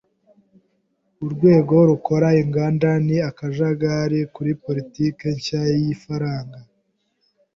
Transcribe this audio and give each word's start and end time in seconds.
Urwego 1.25 1.75
rukora 1.89 2.27
inganda 2.41 2.89
ni 3.05 3.17
akajagari 3.29 4.19
kuri 4.33 4.51
politiki 4.63 5.23
nshya 5.37 5.61
y’ifaranga. 5.81 6.59